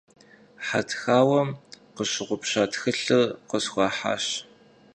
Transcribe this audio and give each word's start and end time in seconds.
Хьэтхауэм 0.67 1.49
къыщыгъупща 1.95 2.63
тхылъыр 2.71 3.23
къысхуахьащ. 3.49 4.25